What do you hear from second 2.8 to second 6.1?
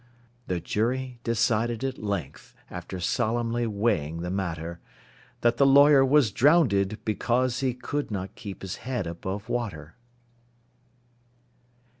solemnly weighing the matter, That the lawyer